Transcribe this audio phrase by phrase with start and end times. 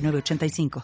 [0.00, 0.82] 985.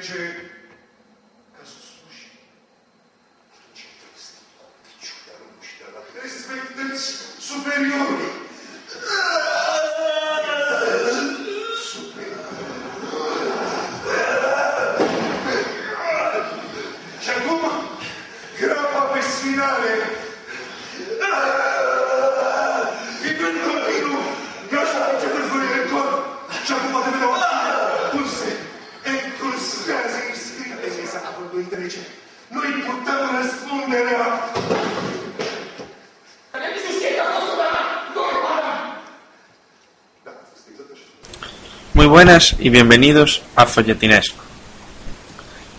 [0.00, 0.53] YouTube
[42.04, 44.36] Muy buenas y bienvenidos a Folletinesco.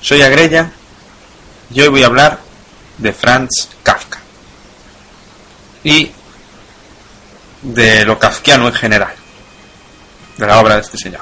[0.02, 0.72] Soy Agrella
[1.72, 2.40] y hoy voy a hablar
[2.98, 4.18] de Franz Kafka
[5.84, 6.10] y
[7.62, 9.14] de lo kafkiano en general,
[10.38, 11.22] de la obra de este señor.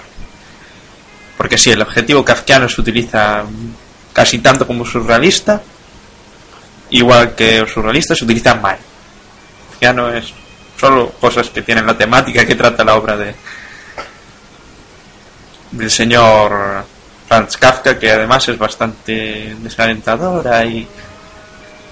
[1.36, 3.44] Porque si el objetivo kafkiano se utiliza
[4.14, 5.62] casi tanto como surrealista,
[6.92, 8.78] igual que surrealista se utiliza mal.
[9.72, 10.34] Kafkiano es
[10.80, 13.36] solo cosas que tienen la temática que trata la obra de,
[15.74, 16.86] del señor
[17.28, 20.88] Franz Kafka, que además es bastante desalentadora y,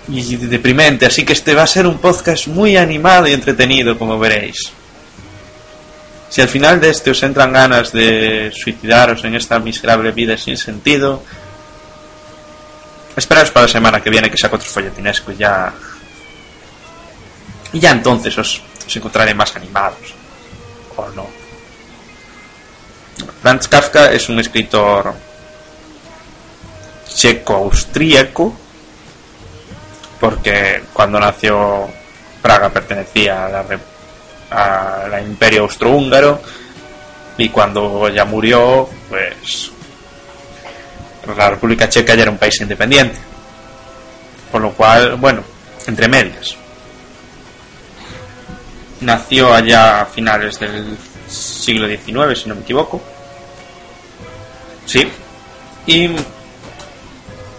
[0.07, 1.05] y deprimente.
[1.05, 4.71] Así que este va a ser un podcast muy animado y entretenido, como veréis.
[6.29, 10.55] Si al final de este os entran ganas de suicidaros en esta miserable vida sin
[10.55, 11.23] sentido,
[13.15, 15.73] esperaos para la semana que viene que saco otro folletinesco y ya.
[17.73, 20.13] Y ya entonces os, os encontraré más animados.
[20.95, 21.40] O no.
[23.41, 25.13] Franz Kafka es un escritor
[27.13, 28.53] checo-austríaco,
[30.19, 31.89] porque cuando nació
[32.41, 36.41] Praga pertenecía a la, Imperio Austrohúngaro
[37.37, 39.71] y cuando ya murió, pues
[41.37, 43.17] la República Checa ya era un país independiente.
[44.51, 45.43] Por lo cual, bueno,
[45.87, 46.55] entre medias.
[49.01, 53.01] Nació allá a finales del siglo XIX, si no me equivoco.
[54.85, 55.07] Sí.
[55.87, 56.09] Y,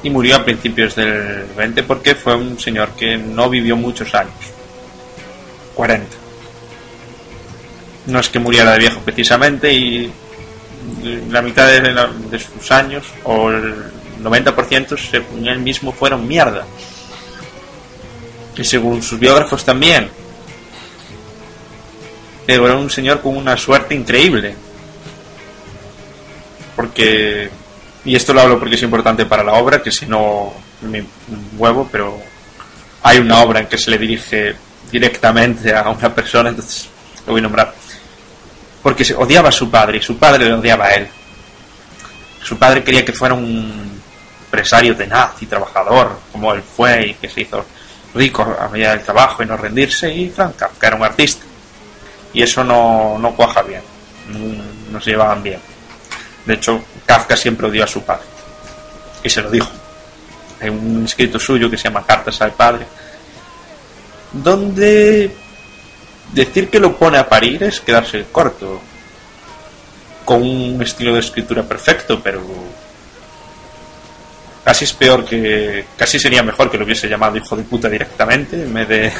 [0.03, 4.35] y murió a principios del 20 porque fue un señor que no vivió muchos años.
[5.75, 6.17] 40.
[8.07, 10.13] No es que muriera de viejo precisamente y
[11.31, 13.75] la mitad de, la, de sus años o el
[14.23, 16.65] 90% según él mismo fueron mierda.
[18.57, 20.11] Y según sus biógrafos también.
[22.47, 24.55] Pero era un señor con una suerte increíble.
[26.77, 27.51] Porque,
[28.05, 30.53] y esto lo hablo porque es importante para la obra, que si no
[30.83, 31.05] me
[31.57, 32.21] huevo, pero
[33.03, 34.55] hay una obra en que se le dirige
[34.91, 36.89] directamente a una persona, entonces
[37.27, 37.75] lo voy a nombrar.
[38.83, 41.09] Porque se odiaba a su padre y su padre le odiaba a él.
[42.43, 44.01] Su padre quería que fuera un
[44.45, 47.65] empresario tenaz y trabajador, como él fue, y que se hizo
[48.15, 51.45] rico a medida del trabajo y no rendirse, y Frank Kafka era un artista.
[52.35, 53.83] Y eso no, no cuaja bien,
[54.91, 55.61] no se llevaban bien.
[56.45, 58.25] De hecho, Kafka siempre odió a su padre.
[59.23, 59.71] Y se lo dijo.
[60.61, 62.87] Hay un escrito suyo que se llama Cartas al Padre,
[64.33, 65.35] donde
[66.33, 68.81] decir que lo pone a parir es quedarse corto.
[70.25, 72.43] Con un estilo de escritura perfecto, pero
[74.65, 75.85] casi es peor que.
[75.97, 79.13] casi sería mejor que lo hubiese llamado hijo de puta directamente en vez de.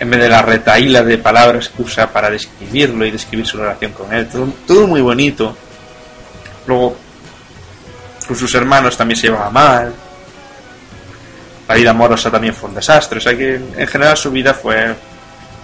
[0.00, 3.92] En vez de la retaíla de palabras que usa para describirlo y describir su relación
[3.92, 4.26] con él.
[4.66, 5.54] Todo, muy bonito.
[6.66, 6.96] Luego,
[8.26, 9.92] con sus hermanos también se llevaba mal.
[11.68, 13.18] La vida amorosa también fue un desastre.
[13.18, 14.94] O sea que en general su vida fue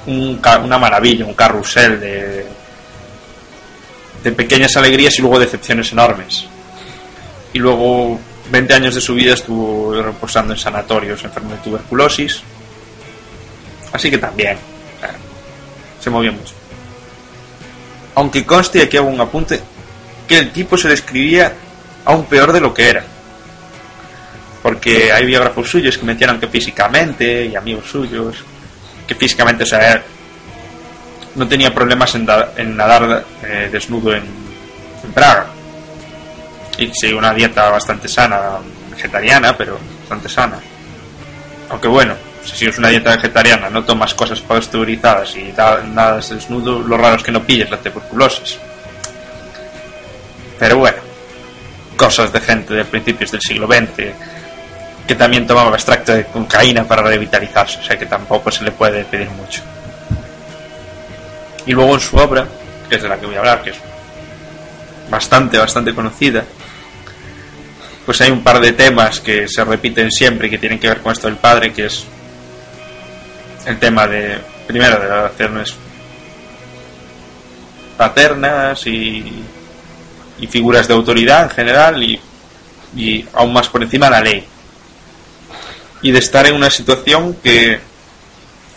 [0.07, 2.47] un, una maravilla, un carrusel de,
[4.23, 6.45] de pequeñas alegrías y luego decepciones enormes.
[7.55, 12.43] Y luego 20 años de su vida estuvo reposando en sanatorios enfermo de tuberculosis.
[13.93, 14.59] Así que también
[16.01, 16.55] se movió mucho.
[18.15, 19.61] Aunque conste, aquí hago un apunte,
[20.27, 21.53] que el tipo se describía
[22.05, 23.05] aún peor de lo que era.
[24.63, 28.37] Porque hay biógrafos suyos que mencionan que físicamente, y amigos suyos,
[29.07, 30.03] que físicamente, o sea,
[31.35, 32.25] no tenía problemas en,
[32.77, 34.47] nadar eh, desnudo en,
[35.15, 35.47] Praga.
[36.79, 38.59] Y sí, una dieta bastante sana,
[38.91, 40.59] vegetariana, pero bastante sana.
[41.71, 42.15] Aunque bueno,
[42.55, 45.53] si es una dieta vegetariana, no tomas cosas pasteurizadas y
[45.93, 48.59] nada desnudo, lo raro es que no pilles la tuberculosis.
[50.59, 50.99] Pero bueno,
[51.97, 54.15] cosas de gente de principios del siglo XX
[55.07, 59.05] que también tomaba extracto de cocaína para revitalizarse, o sea que tampoco se le puede
[59.05, 59.63] pedir mucho.
[61.65, 62.47] Y luego en su obra,
[62.89, 63.77] que es de la que voy a hablar, que es
[65.09, 66.45] bastante, bastante conocida,
[68.05, 71.01] pues hay un par de temas que se repiten siempre y que tienen que ver
[71.01, 72.07] con esto del padre, que es
[73.67, 75.75] el tema de, primero, de relaciones
[77.97, 79.45] paternas y,
[80.39, 82.21] y figuras de autoridad en general y,
[82.97, 84.47] y aún más por encima la ley.
[86.03, 87.81] Y de estar en una situación que,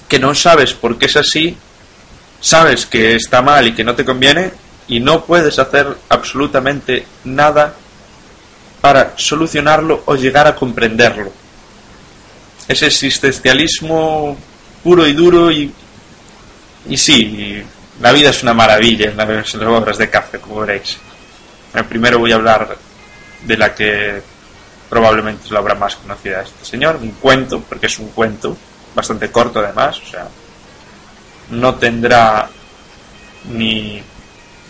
[0.08, 1.58] que no sabes por qué es así
[2.42, 4.52] sabes que está mal y que no te conviene
[4.88, 7.76] y no puedes hacer absolutamente nada
[8.82, 11.32] para solucionarlo o llegar a comprenderlo.
[12.68, 14.38] Ese existencialismo
[14.84, 15.72] puro y duro y,
[16.88, 17.64] y sí,
[18.02, 20.98] la vida es una maravilla en las, obras de Kafka, como veréis.
[21.88, 22.78] primero voy a hablar
[23.46, 24.22] de la que
[24.90, 28.58] probablemente es la obra más conocida de este señor, un cuento, porque es un cuento
[28.96, 30.28] bastante corto además, o sea,
[31.52, 32.50] no tendrá
[33.52, 34.02] ni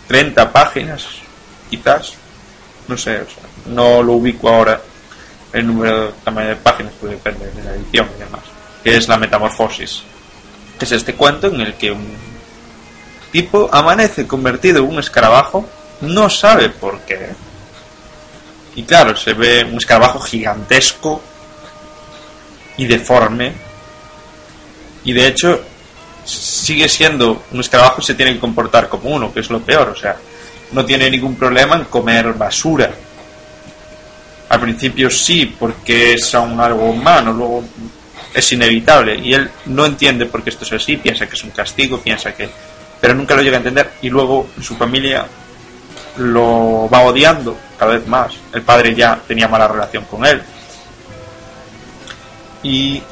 [0.08, 1.06] 30 páginas,
[1.70, 2.14] quizás,
[2.86, 3.22] no sé,
[3.66, 4.80] no lo ubico ahora
[5.52, 8.42] el número tamaño de páginas, puede depende de la edición y demás,
[8.82, 10.02] que es la metamorfosis.
[10.80, 12.06] Es este cuento en el que un
[13.30, 15.66] tipo amanece convertido en un escarabajo,
[16.00, 17.30] no sabe por qué.
[18.74, 21.20] Y claro, se ve un escarabajo gigantesco
[22.76, 23.52] y deforme.
[25.04, 25.60] Y de hecho,
[26.24, 29.88] sigue siendo un escarabajo y se tiene que comportar como uno, que es lo peor.
[29.88, 30.16] O sea,
[30.72, 32.90] no tiene ningún problema en comer basura.
[34.48, 37.64] Al principio sí, porque es aún algo humano, luego
[38.34, 39.16] es inevitable.
[39.16, 42.34] Y él no entiende por qué esto es así, piensa que es un castigo, piensa
[42.34, 42.48] que...
[43.00, 45.26] Pero nunca lo llega a entender y luego su familia
[46.18, 48.32] lo va odiando cada vez más.
[48.52, 50.42] El padre ya tenía mala relación con él.
[52.62, 53.02] Y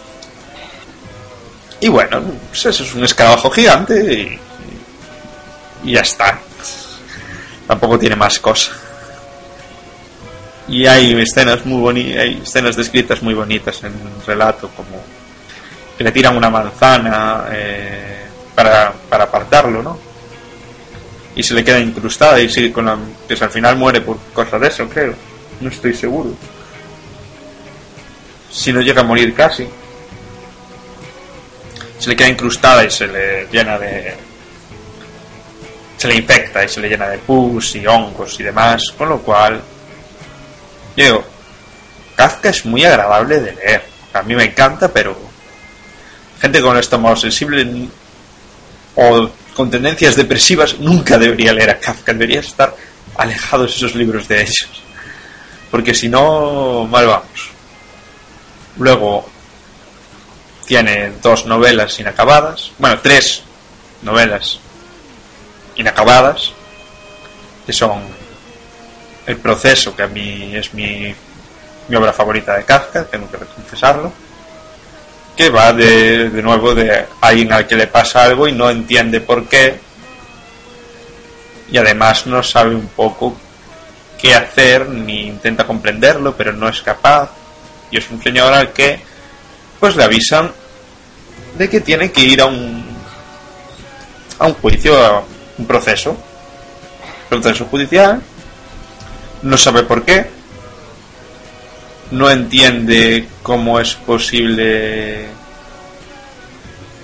[1.81, 4.41] y bueno, pues eso es un escarabajo gigante
[5.85, 6.39] y, ya está.
[7.67, 8.73] Tampoco tiene más cosa.
[10.69, 15.03] Y hay escenas muy bonitas, hay escenas descritas muy bonitas en el relato, como
[15.97, 19.99] que le tiran una manzana eh, para, para apartarlo, ¿no?
[21.35, 22.99] Y se le queda incrustada y sigue con la...
[23.27, 25.15] que al final muere por cosas de eso, creo.
[25.61, 26.31] No estoy seguro.
[28.51, 29.67] Si no llega a morir casi
[31.99, 34.15] se le queda incrustada y se le llena de.
[35.97, 39.19] se le infecta y se le llena de pus y hongos y demás, con lo
[39.19, 39.61] cual.
[40.99, 41.23] Digo,
[42.17, 43.85] Kafka es muy agradable de leer.
[44.13, 45.17] A mí me encanta, pero.
[46.41, 47.89] gente con el estómago sensible
[48.97, 52.75] o con tendencias depresivas nunca debería leer a Kafka, debería estar
[53.17, 54.83] alejados esos libros de ellos.
[55.71, 57.51] Porque si no, mal vamos.
[58.77, 59.31] Luego,
[60.67, 63.45] tiene dos novelas inacabadas, bueno, tres
[64.03, 64.59] novelas
[65.77, 66.51] inacabadas,
[67.65, 68.18] que son
[69.29, 71.15] El proceso, que a mí es mi,
[71.89, 74.11] mi obra favorita de Kafka, tengo que confesarlo,
[75.37, 79.21] que va de, de nuevo de alguien al que le pasa algo y no entiende
[79.21, 79.79] por qué,
[81.71, 83.37] y además no sabe un poco
[84.19, 87.31] qué hacer, ni intenta comprenderlo, pero no es capaz,
[87.91, 89.01] y es un señor al que
[89.79, 90.51] pues le avisan
[91.59, 92.97] de que tiene que ir a un
[94.39, 95.23] a un juicio, a
[95.59, 96.17] un proceso,
[97.29, 98.23] proceso judicial,
[99.43, 100.31] no sabe por qué,
[102.11, 105.27] no entiende cómo es posible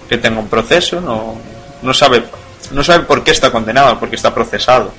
[0.09, 1.37] que tenga un proceso, no,
[1.83, 2.25] no sabe
[2.71, 4.93] no sabe por qué está condenado, por qué está procesado.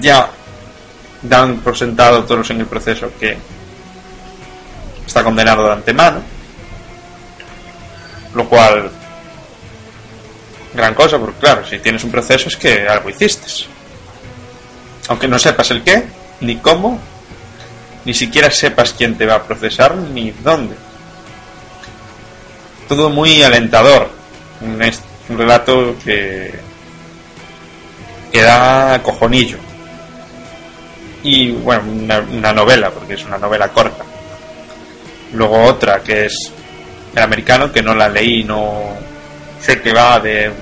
[0.00, 0.30] Ya
[1.22, 3.36] dan por sentado todos en el proceso que
[5.06, 6.20] está condenado de antemano,
[8.34, 8.90] lo cual
[10.74, 13.73] gran cosa, porque claro, si tienes un proceso es que algo hiciste.
[15.08, 16.04] Aunque no sepas el qué,
[16.40, 16.98] ni cómo,
[18.04, 20.76] ni siquiera sepas quién te va a procesar, ni dónde.
[22.88, 24.10] Todo muy alentador.
[24.60, 24.78] Un,
[25.36, 26.54] relato que,
[28.30, 29.58] que da cojonillo.
[31.22, 34.04] Y bueno, una, una novela, porque es una novela corta.
[35.32, 36.52] Luego otra que es
[37.14, 38.96] el americano, que no la leí, no
[39.60, 40.52] sé que va de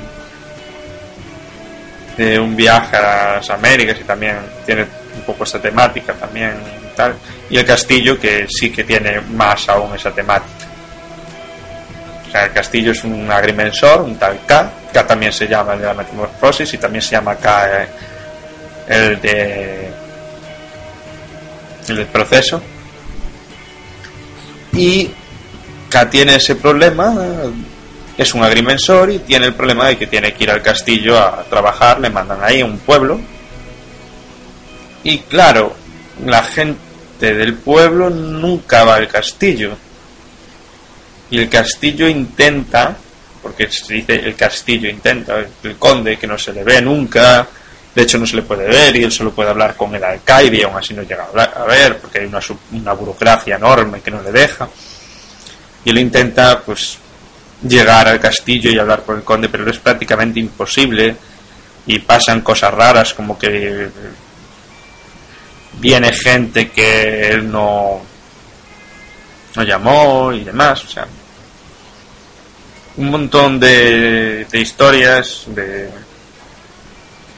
[2.17, 4.83] de un viaje a las Américas y también tiene
[5.17, 6.53] un poco esa temática también
[7.51, 10.67] y el castillo que sí que tiene más aún esa temática.
[12.35, 14.71] El castillo es un agrimensor un tal K.
[14.93, 17.89] K también se llama el de la metamorfosis y también se llama K eh,
[18.89, 19.91] el de
[21.89, 22.63] el proceso.
[24.73, 25.11] Y
[25.91, 27.15] K tiene ese problema
[28.23, 31.45] es un agrimensor y tiene el problema de que tiene que ir al castillo a
[31.45, 33.21] trabajar, le mandan ahí a un pueblo.
[35.05, 35.75] Y claro,
[36.25, 39.77] la gente del pueblo nunca va al castillo.
[41.31, 42.97] Y el castillo intenta,
[43.43, 47.47] porque se dice el castillo intenta, el conde que no se le ve nunca,
[47.95, 50.59] de hecho no se le puede ver y él solo puede hablar con el alcaide
[50.59, 52.41] y aún así no llega a, ver porque hay una,
[52.73, 54.69] una burocracia enorme que no le deja.
[55.85, 56.99] Y él intenta pues
[57.67, 61.17] llegar al castillo y hablar con el conde, pero es prácticamente imposible
[61.87, 63.89] y pasan cosas raras como que
[65.79, 68.03] viene gente que él no,
[69.57, 71.07] no llamó y demás, o sea,
[72.97, 75.91] un montón de, de historias, de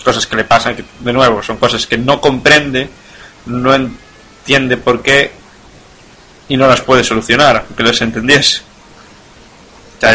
[0.04, 2.88] cosas que le pasan, que de nuevo son cosas que no comprende,
[3.46, 5.32] no entiende por qué
[6.48, 8.73] y no las puede solucionar, aunque las entendiese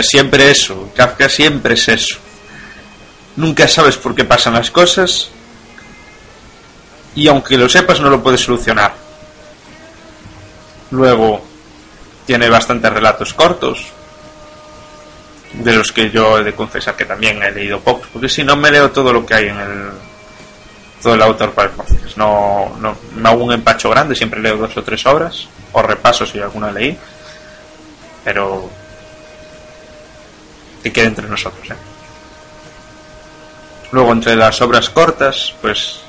[0.03, 0.91] siempre eso.
[0.95, 2.17] Kafka siempre es eso.
[3.35, 5.29] Nunca sabes por qué pasan las cosas
[7.15, 8.93] y aunque lo sepas no lo puedes solucionar.
[10.91, 11.41] Luego
[12.25, 13.85] tiene bastantes relatos cortos,
[15.53, 18.55] de los que yo he de confesar que también he leído pocos, porque si no
[18.55, 19.89] me leo todo lo que hay en el
[21.01, 21.75] todo el autor para el
[22.17, 26.25] No, no me hago un empacho grande, siempre leo dos o tres obras, o repaso
[26.25, 26.97] si alguna leí,
[28.23, 28.69] pero
[30.81, 31.69] que quede entre nosotros.
[31.69, 31.75] ¿eh?
[33.91, 36.01] Luego, entre las obras cortas, pues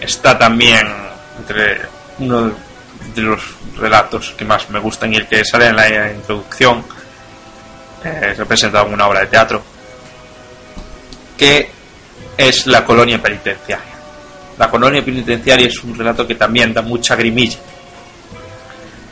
[0.00, 0.86] está también
[1.38, 1.80] entre
[2.18, 2.52] uno
[3.14, 3.40] de los
[3.76, 6.84] relatos que más me gustan y el que sale en la introducción,
[8.04, 9.62] eh, representa una obra de teatro,
[11.36, 11.70] que
[12.36, 13.92] es La colonia penitenciaria.
[14.58, 17.58] La colonia penitenciaria es un relato que también da mucha grimilla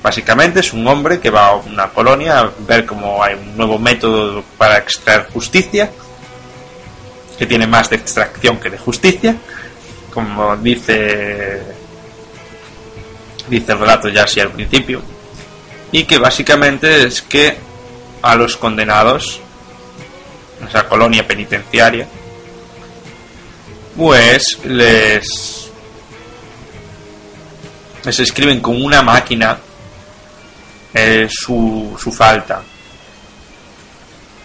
[0.02, 3.78] Básicamente es un hombre que va a una colonia a ver cómo hay un nuevo
[3.78, 5.90] método para extraer justicia,
[7.38, 9.37] que tiene más de extracción que de justicia,
[10.12, 11.62] como dice
[13.49, 15.02] dice el relato ya así al principio,
[15.92, 17.59] y que básicamente es que
[18.23, 19.40] a los condenados,
[20.66, 22.07] esa colonia penitenciaria,
[23.97, 25.71] pues les
[28.04, 29.59] les escriben con una máquina
[30.94, 32.62] eh, su, su falta,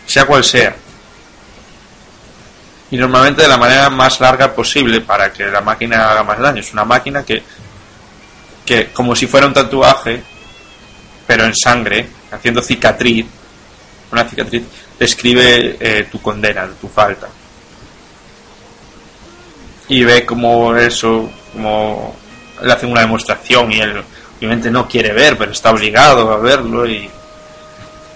[0.06, 0.76] sea cual sea.
[2.92, 6.60] Y normalmente de la manera más larga posible para que la máquina haga más daño.
[6.62, 7.44] Es una máquina que,
[8.66, 10.22] que como si fuera un tatuaje,
[11.26, 13.26] pero en sangre, haciendo cicatriz,
[14.12, 14.64] una cicatriz,
[15.00, 17.28] describe eh, tu condena, tu falta.
[19.88, 22.16] Y ve como eso, como
[22.62, 24.04] le hacen una demostración y él
[24.46, 27.10] obviamente no quiere ver, pero está obligado a verlo y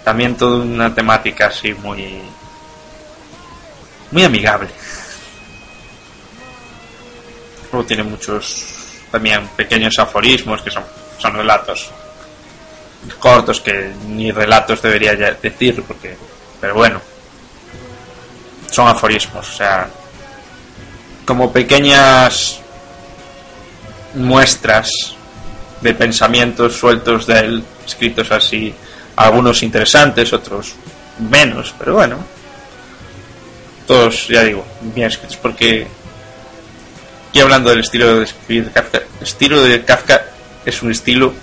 [0.03, 2.21] también toda una temática así muy
[4.11, 4.69] muy amigable.
[7.71, 8.75] Luego tiene muchos
[9.11, 10.83] también pequeños aforismos que son,
[11.17, 11.89] son relatos
[13.19, 16.15] cortos que ni relatos debería decir porque
[16.59, 17.01] pero bueno
[18.69, 19.89] son aforismos o sea
[21.25, 22.59] como pequeñas
[24.13, 25.15] muestras
[25.81, 28.73] de pensamientos sueltos de él, escritos así,
[29.15, 30.73] algunos interesantes, otros
[31.29, 32.17] menos, pero bueno,
[33.87, 35.87] todos, ya digo, bien escritos, porque
[37.29, 40.25] aquí hablando del estilo de de Kafka, el estilo de Kafka
[40.65, 41.33] es un estilo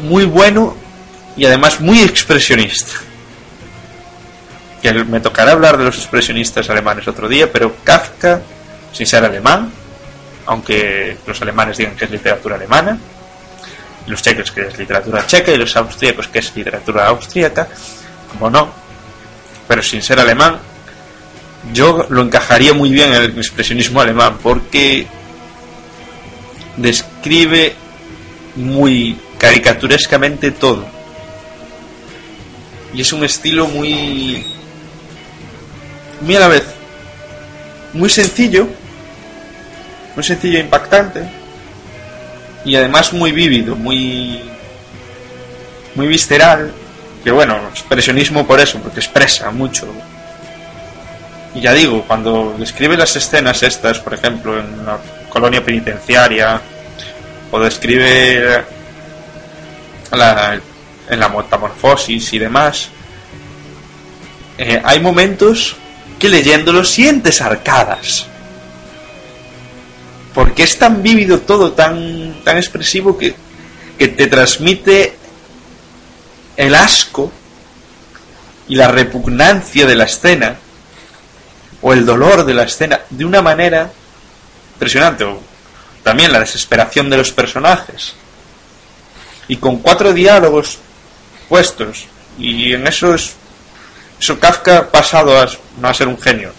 [0.00, 0.76] muy bueno
[1.36, 2.92] y además muy expresionista.
[4.82, 8.42] Que me tocará hablar de los expresionistas alemanes otro día, pero Kafka,
[8.92, 9.72] sin ser alemán,
[10.46, 12.98] aunque los alemanes digan que es literatura alemana,
[14.06, 17.68] los checos que es literatura checa y los austríacos que es literatura austríaca,
[18.30, 18.72] como no,
[19.68, 20.58] pero sin ser alemán,
[21.72, 25.06] yo lo encajaría muy bien en el expresionismo alemán porque
[26.76, 27.74] describe
[28.56, 30.86] muy caricaturescamente todo.
[32.94, 34.44] Y es un estilo muy...
[36.20, 36.64] muy a la vez.
[37.94, 38.68] Muy sencillo.
[40.14, 41.22] Muy sencillo e impactante.
[42.64, 44.40] Y además muy vívido, muy...
[45.94, 46.72] muy visceral.
[47.24, 49.86] Que bueno, expresionismo por eso, porque expresa mucho.
[51.54, 56.60] Y ya digo, cuando describe las escenas estas, por ejemplo, en la colonia penitenciaria,
[57.50, 58.64] o describe
[60.10, 60.58] la,
[61.08, 62.88] en la metamorfosis y demás,
[64.58, 65.76] eh, hay momentos
[66.18, 68.26] que leyéndolo sientes arcadas.
[70.34, 73.34] Porque es tan vívido todo, tan, tan expresivo que,
[73.98, 75.16] que te transmite
[76.56, 77.30] el asco
[78.68, 80.56] y la repugnancia de la escena
[81.82, 83.90] o el dolor de la escena de una manera
[84.74, 85.24] impresionante.
[85.24, 85.40] O
[86.02, 88.14] también la desesperación de los personajes.
[89.48, 90.78] Y con cuatro diálogos
[91.48, 92.06] puestos.
[92.38, 93.34] Y en eso es.
[94.18, 95.48] Eso Kafka pasado a,
[95.80, 96.52] no a ser un genio.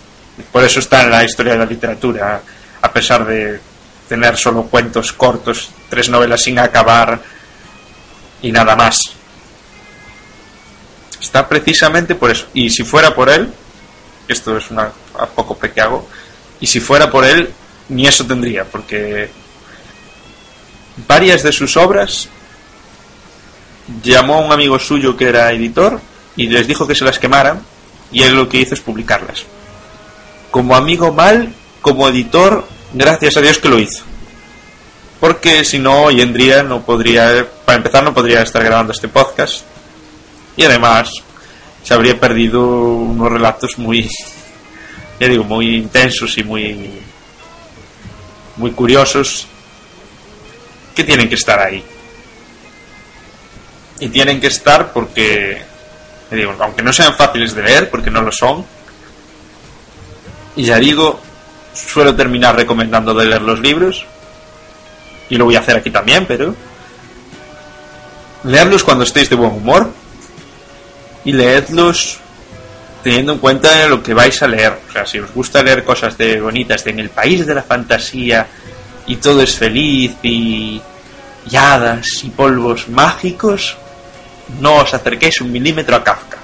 [0.52, 2.42] Por eso está en la historia de la literatura.
[2.84, 3.60] A pesar de
[4.08, 7.20] tener solo cuentos cortos, tres novelas sin acabar
[8.44, 9.02] y nada más.
[11.20, 12.46] Está precisamente por eso.
[12.54, 13.52] Y si fuera por él,
[14.28, 15.72] esto es una a poco que
[16.60, 17.52] y si fuera por él,
[17.90, 19.30] ni eso tendría, porque
[21.08, 22.30] varias de sus obras
[24.02, 26.00] llamó a un amigo suyo que era editor
[26.38, 27.62] y les dijo que se las quemaran,
[28.12, 29.44] y él lo que hizo es publicarlas.
[30.52, 34.04] Como amigo mal, como editor, gracias a Dios que lo hizo.
[35.20, 39.08] Porque si no, hoy en día no podría, para empezar, no podría estar grabando este
[39.08, 39.64] podcast.
[40.56, 41.10] Y además,
[41.84, 44.10] se habría perdido unos relatos muy,
[45.20, 46.92] ya digo, muy intensos y muy,
[48.58, 49.48] muy curiosos
[50.96, 51.84] que tienen que estar ahí.
[54.00, 55.62] Y tienen que estar porque,
[56.30, 58.66] digo, aunque no sean fáciles de leer, porque no lo son,
[60.56, 61.20] y ya digo,
[61.74, 64.06] suelo terminar recomendando de leer los libros,
[65.30, 66.56] y lo voy a hacer aquí también, pero
[68.44, 69.92] leerlos cuando estéis de buen humor,
[71.26, 72.20] y leedlos
[73.04, 74.80] teniendo en cuenta lo que vais a leer.
[74.90, 77.64] O sea, si os gusta leer cosas de bonitas de en el país de la
[77.64, 78.48] fantasía
[79.06, 80.82] y todo es feliz y,
[81.50, 83.78] y hadas y polvos mágicos,
[84.60, 86.38] no os acerquéis un milímetro a Kafka.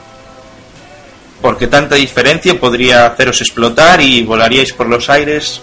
[1.41, 5.61] Porque tanta diferencia podría haceros explotar y volaríais por los aires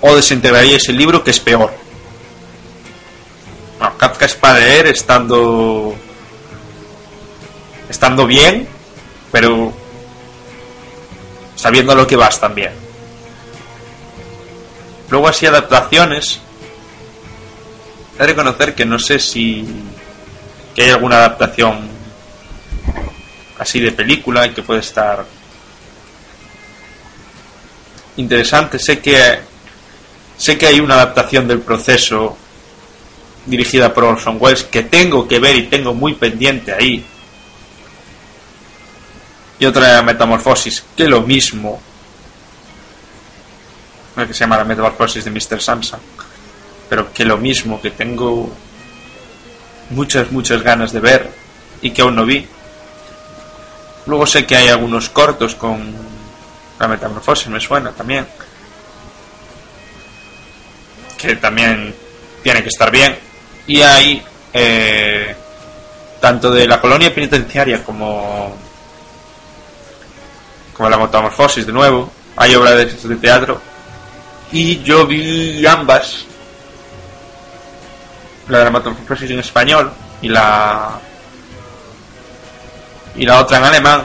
[0.00, 1.72] o desintegraríais el libro que es peor.
[3.96, 5.94] Kafka es para leer estando
[7.88, 8.68] estando bien
[9.32, 9.72] pero
[11.56, 12.72] sabiendo lo que vas también.
[15.10, 16.40] Luego así adaptaciones.
[18.16, 19.66] He de reconocer que no sé si
[20.74, 21.97] que hay alguna adaptación
[23.58, 25.24] así de película que puede estar
[28.16, 28.78] interesante.
[28.78, 29.40] Sé que
[30.36, 32.36] sé que hay una adaptación del proceso
[33.46, 37.04] dirigida por Orson Welles que tengo que ver y tengo muy pendiente ahí
[39.58, 41.80] y otra Metamorfosis, que lo mismo.
[44.14, 45.60] Que se llama la Metamorfosis de Mr.
[45.60, 46.00] Samsung,
[46.88, 48.52] pero que lo mismo, que tengo
[49.90, 51.30] muchas, muchas ganas de ver
[51.82, 52.46] y que aún no vi.
[54.08, 55.94] Luego sé que hay algunos cortos con
[56.80, 58.26] la Metamorfosis, me suena también.
[61.18, 61.94] Que también
[62.42, 63.18] tiene que estar bien.
[63.66, 65.36] Y hay eh,
[66.20, 68.56] tanto de la colonia penitenciaria como
[70.72, 73.60] como la metamorfosis de nuevo, hay obras de, de teatro,
[74.52, 76.24] y yo vi ambas,
[78.48, 79.92] la de la metamorfosis en español
[80.22, 81.00] y la
[83.16, 84.02] y la otra en alemán,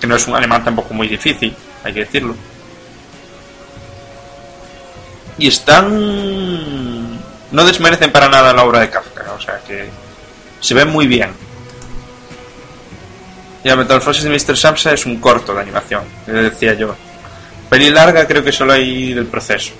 [0.00, 2.34] que no es un alemán tampoco muy difícil, hay que decirlo.
[5.38, 7.16] Y están
[7.50, 9.88] no desmerecen para nada la obra de Kafka, o sea que
[10.60, 11.30] se ven muy bien.
[13.62, 14.56] Y la metamorfosis de Mr.
[14.56, 16.94] Samsa es un corto de animación, que decía yo.
[17.68, 19.72] Peli larga creo que solo hay del proceso.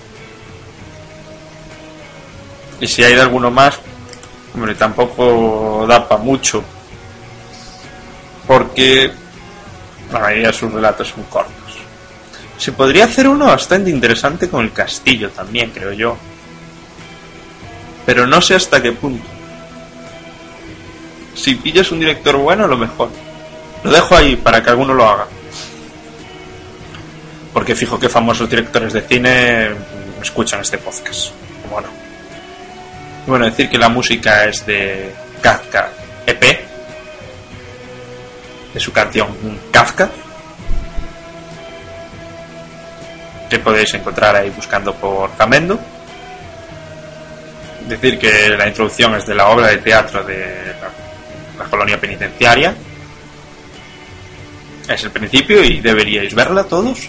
[2.80, 3.78] Y si hay de alguno más,
[4.54, 6.62] hombre, tampoco da para mucho.
[8.46, 9.10] Porque
[10.12, 11.52] la mayoría de sus relatos son cortos.
[12.58, 16.16] Se podría hacer uno bastante interesante con el castillo también, creo yo.
[18.06, 19.26] Pero no sé hasta qué punto.
[21.34, 23.10] Si pillas un director bueno, lo mejor
[23.84, 25.26] Lo dejo ahí para que alguno lo haga.
[27.52, 29.70] Porque fijo que famosos directores de cine
[30.22, 31.30] escuchan este podcast.
[31.70, 31.88] Bueno.
[33.26, 35.90] Bueno, decir que la música es de Kafka
[36.26, 36.65] EP,
[38.76, 39.28] de su canción
[39.72, 40.10] Kafka,
[43.48, 45.80] que podéis encontrar ahí buscando por Jamendo.
[47.88, 50.74] Decir que la introducción es de la obra de teatro de
[51.58, 52.74] la, colonia penitenciaria.
[54.86, 57.08] Es el principio y deberíais verla todos.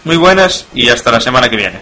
[0.07, 1.81] Muy buenas y hasta la semana que viene.